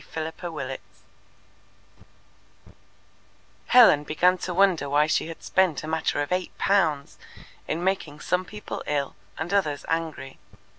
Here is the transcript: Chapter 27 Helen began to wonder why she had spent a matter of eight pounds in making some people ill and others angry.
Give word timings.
Chapter 0.11 0.31
27 0.49 0.77
Helen 3.67 4.03
began 4.03 4.35
to 4.39 4.51
wonder 4.51 4.89
why 4.89 5.05
she 5.05 5.27
had 5.27 5.43
spent 5.43 5.83
a 5.83 5.87
matter 5.87 6.23
of 6.23 6.31
eight 6.31 6.57
pounds 6.57 7.19
in 7.67 7.83
making 7.83 8.19
some 8.19 8.43
people 8.43 8.81
ill 8.87 9.15
and 9.37 9.53
others 9.53 9.85
angry. 9.87 10.39